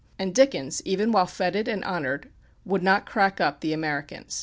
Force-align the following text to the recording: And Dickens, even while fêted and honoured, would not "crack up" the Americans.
And 0.17 0.33
Dickens, 0.33 0.81
even 0.83 1.11
while 1.11 1.27
fêted 1.27 1.67
and 1.67 1.83
honoured, 1.85 2.29
would 2.65 2.81
not 2.81 3.05
"crack 3.05 3.39
up" 3.39 3.59
the 3.59 3.71
Americans. 3.71 4.39